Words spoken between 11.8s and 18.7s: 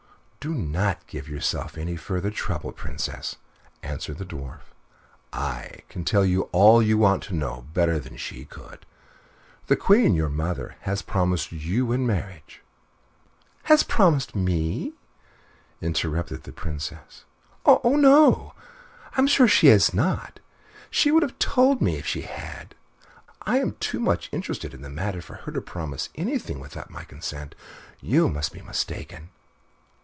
in marriage" "Has promised me!" interrupted the Princess. "Oh! no.